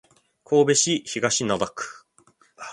[0.43, 2.07] 神戸市東灘区